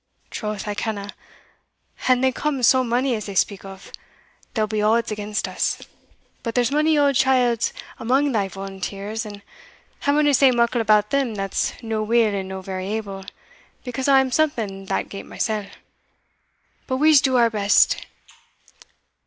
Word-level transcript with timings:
"Troth 0.31 0.67
I 0.67 0.73
kenna 0.73 1.11
an 2.07 2.21
they 2.21 2.31
come 2.31 2.63
so 2.63 2.83
mony 2.83 3.13
as 3.13 3.27
they 3.27 3.35
speak 3.35 3.63
o', 3.63 3.77
they'll 4.55 4.65
be 4.65 4.81
odds 4.81 5.11
against 5.11 5.47
us. 5.47 5.79
But 6.41 6.55
there's 6.55 6.71
mony 6.71 6.95
yauld 6.95 7.15
chields 7.17 7.71
amang 7.99 8.31
thae 8.33 8.47
volunteers; 8.47 9.27
and 9.27 9.43
I 10.07 10.11
mauna 10.11 10.33
say 10.33 10.49
muckle 10.49 10.81
about 10.81 11.11
them 11.11 11.35
that's 11.35 11.73
no 11.83 12.01
weel 12.01 12.33
and 12.33 12.49
no 12.49 12.61
very 12.61 12.87
able, 12.93 13.25
because 13.83 14.07
I 14.07 14.21
am 14.21 14.31
something 14.31 14.85
that 14.87 15.07
gate 15.07 15.27
mysell 15.27 15.67
But 16.87 16.97
we'se 16.97 17.21
do 17.21 17.35
our 17.35 17.51
best." 17.51 18.07